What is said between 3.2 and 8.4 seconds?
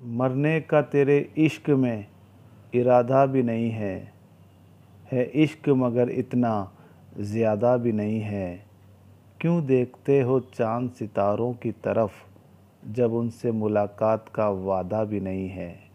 भी नहीं है। है इश्क मगर इतना ज़्यादा भी नहीं